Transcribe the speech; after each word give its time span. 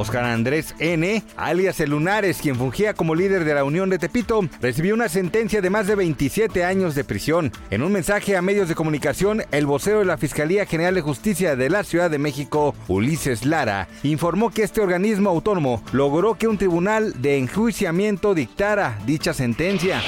Oscar 0.00 0.24
Andrés 0.24 0.74
N., 0.78 1.22
alias 1.36 1.78
El 1.80 1.90
Lunares, 1.90 2.38
quien 2.40 2.56
fungía 2.56 2.94
como 2.94 3.14
líder 3.14 3.44
de 3.44 3.52
la 3.52 3.64
Unión 3.64 3.90
de 3.90 3.98
Tepito, 3.98 4.40
recibió 4.62 4.94
una 4.94 5.10
sentencia 5.10 5.60
de 5.60 5.68
más 5.68 5.86
de 5.86 5.94
27 5.94 6.64
años 6.64 6.94
de 6.94 7.04
prisión. 7.04 7.52
En 7.70 7.82
un 7.82 7.92
mensaje 7.92 8.34
a 8.34 8.40
medios 8.40 8.70
de 8.70 8.74
comunicación, 8.74 9.42
el 9.52 9.66
vocero 9.66 9.98
de 9.98 10.06
la 10.06 10.16
Fiscalía 10.16 10.64
General 10.64 10.94
de 10.94 11.02
Justicia 11.02 11.54
de 11.54 11.68
la 11.68 11.84
Ciudad 11.84 12.10
de 12.10 12.18
México, 12.18 12.74
Ulises 12.88 13.44
Lara, 13.44 13.88
informó 14.02 14.50
que 14.50 14.62
este 14.62 14.80
organismo 14.80 15.28
autónomo 15.28 15.82
logró 15.92 16.38
que 16.38 16.48
un 16.48 16.56
tribunal 16.56 17.20
de 17.20 17.36
enjuiciamiento 17.36 18.34
dictara 18.34 18.98
dicha 19.04 19.34
sentencia. 19.34 20.00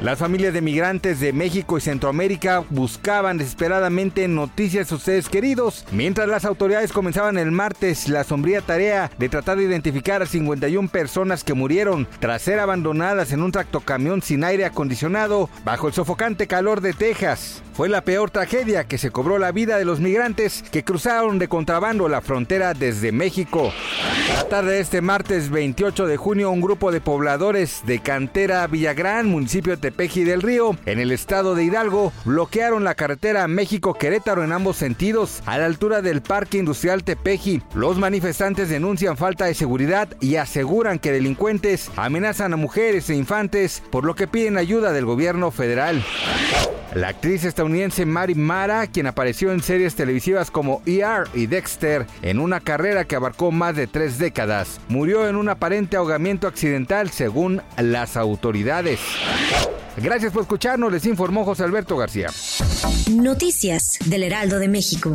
Las 0.00 0.18
familias 0.18 0.52
de 0.52 0.62
migrantes 0.62 1.20
de 1.20 1.32
México 1.32 1.78
y 1.78 1.80
Centroamérica 1.80 2.64
buscaban 2.70 3.38
desesperadamente 3.38 4.26
noticias 4.26 4.86
de 4.86 4.90
sus 4.90 5.02
seres 5.02 5.28
queridos, 5.28 5.84
mientras 5.92 6.28
las 6.28 6.44
autoridades 6.44 6.92
comenzaban 6.92 7.38
el 7.38 7.52
martes 7.52 8.08
la 8.08 8.24
sombría 8.24 8.60
tarea 8.60 9.10
de 9.18 9.27
tratar 9.30 9.58
de 9.58 9.64
identificar 9.64 10.22
a 10.22 10.26
51 10.26 10.88
personas 10.88 11.44
que 11.44 11.54
murieron 11.54 12.06
tras 12.20 12.42
ser 12.42 12.58
abandonadas 12.58 13.32
en 13.32 13.42
un 13.42 13.52
tractocamión 13.52 14.22
sin 14.22 14.44
aire 14.44 14.64
acondicionado 14.64 15.48
bajo 15.64 15.88
el 15.88 15.94
sofocante 15.94 16.46
calor 16.46 16.80
de 16.80 16.92
Texas. 16.92 17.62
Fue 17.78 17.88
la 17.88 18.02
peor 18.02 18.32
tragedia 18.32 18.88
que 18.88 18.98
se 18.98 19.12
cobró 19.12 19.38
la 19.38 19.52
vida 19.52 19.78
de 19.78 19.84
los 19.84 20.00
migrantes 20.00 20.64
que 20.72 20.82
cruzaron 20.82 21.38
de 21.38 21.46
contrabando 21.46 22.08
la 22.08 22.20
frontera 22.20 22.74
desde 22.74 23.12
México. 23.12 23.72
La 24.34 24.48
tarde 24.48 24.72
de 24.72 24.80
este 24.80 25.00
martes 25.00 25.48
28 25.50 26.06
de 26.08 26.16
junio, 26.16 26.50
un 26.50 26.60
grupo 26.60 26.90
de 26.90 27.00
pobladores 27.00 27.82
de 27.86 28.00
Cantera 28.00 28.66
Villagrán, 28.66 29.28
municipio 29.28 29.76
de 29.76 29.80
Tepeji 29.80 30.24
del 30.24 30.42
Río, 30.42 30.76
en 30.86 30.98
el 30.98 31.12
estado 31.12 31.54
de 31.54 31.62
Hidalgo, 31.62 32.12
bloquearon 32.24 32.82
la 32.82 32.96
carretera 32.96 33.46
México-Querétaro 33.46 34.42
en 34.42 34.52
ambos 34.52 34.76
sentidos, 34.76 35.40
a 35.46 35.58
la 35.58 35.66
altura 35.66 36.02
del 36.02 36.20
Parque 36.20 36.58
Industrial 36.58 37.04
Tepeji. 37.04 37.62
Los 37.74 37.96
manifestantes 37.96 38.68
denuncian 38.70 39.16
falta 39.18 39.44
de 39.44 39.54
seguridad 39.54 40.08
y 40.20 40.36
aseguran 40.36 40.98
que 40.98 41.12
delincuentes 41.12 41.90
amenazan 41.96 42.54
a 42.54 42.56
mujeres 42.56 43.10
e 43.10 43.14
infantes, 43.14 43.82
por 43.90 44.04
lo 44.04 44.14
que 44.14 44.26
piden 44.26 44.56
ayuda 44.56 44.92
del 44.92 45.04
gobierno 45.04 45.50
federal. 45.50 46.02
La 46.94 47.08
actriz 47.08 47.44
estadounidense 47.44 48.06
Mary 48.06 48.34
Mara, 48.34 48.86
quien 48.86 49.06
apareció 49.06 49.52
en 49.52 49.62
series 49.62 49.94
televisivas 49.94 50.50
como 50.50 50.80
ER 50.86 51.28
y 51.34 51.46
Dexter 51.46 52.06
en 52.22 52.38
una 52.38 52.60
carrera 52.60 53.04
que 53.04 53.16
abarcó 53.16 53.52
más 53.52 53.76
de 53.76 53.86
tres 53.86 54.18
décadas, 54.18 54.80
murió 54.88 55.28
en 55.28 55.36
un 55.36 55.50
aparente 55.50 55.96
ahogamiento 55.96 56.46
accidental 56.46 57.10
según 57.10 57.60
las 57.76 58.16
autoridades. 58.16 59.00
Gracias 59.98 60.32
por 60.32 60.42
escucharnos, 60.42 60.92
les 60.92 61.04
informó 61.06 61.44
José 61.44 61.64
Alberto 61.64 61.96
García. 61.96 62.30
Noticias 63.10 63.98
del 64.06 64.22
Heraldo 64.22 64.58
de 64.58 64.68
México. 64.68 65.14